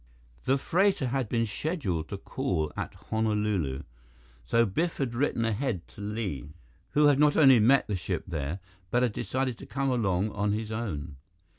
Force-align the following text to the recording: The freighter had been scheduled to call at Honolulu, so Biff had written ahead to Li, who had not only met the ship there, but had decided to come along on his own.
The 0.45 0.57
freighter 0.57 1.09
had 1.09 1.29
been 1.29 1.45
scheduled 1.45 2.07
to 2.09 2.17
call 2.17 2.73
at 2.75 2.95
Honolulu, 3.11 3.83
so 4.47 4.65
Biff 4.65 4.97
had 4.97 5.13
written 5.13 5.45
ahead 5.45 5.87
to 5.89 6.01
Li, 6.01 6.43
who 6.93 7.05
had 7.05 7.19
not 7.19 7.37
only 7.37 7.59
met 7.59 7.85
the 7.85 7.95
ship 7.95 8.23
there, 8.27 8.61
but 8.89 9.03
had 9.03 9.11
decided 9.13 9.59
to 9.59 9.67
come 9.67 9.91
along 9.91 10.31
on 10.31 10.53
his 10.53 10.71
own. 10.71 11.17